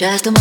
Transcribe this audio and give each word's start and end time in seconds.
Сейчас 0.00 0.22
туман 0.22 0.40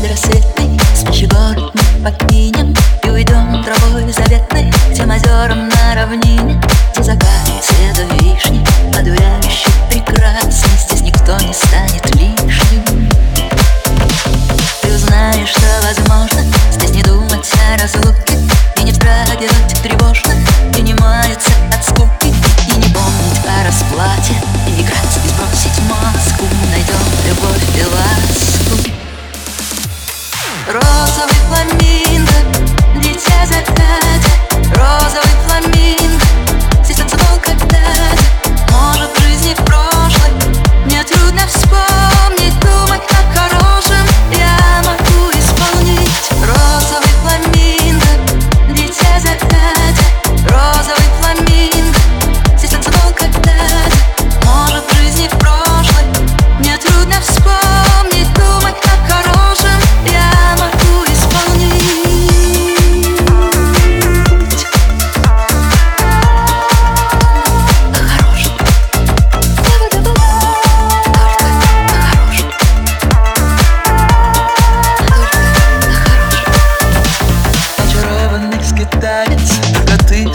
предрассветный 0.00 0.76
Спящий 0.92 1.26
город 1.26 1.72
мы 1.72 2.10
покинем 2.10 2.74
И 3.04 3.08
уйдем 3.08 3.62
травой 3.62 4.10
заветной. 4.10 4.72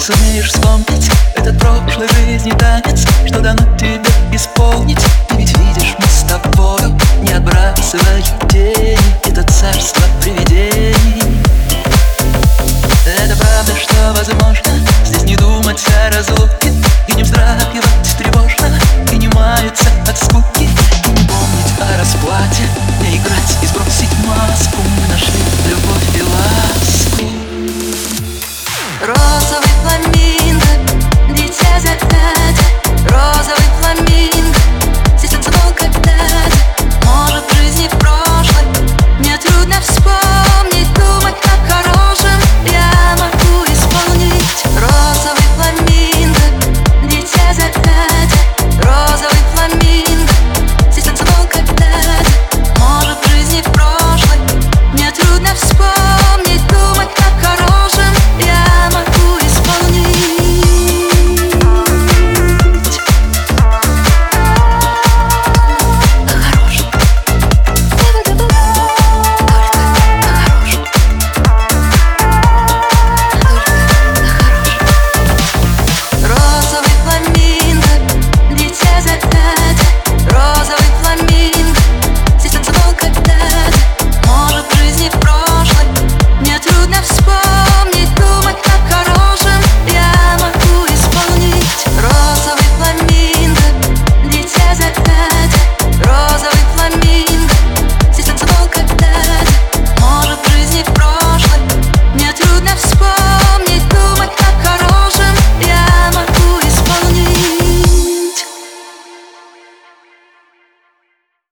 шумишь 0.04 0.63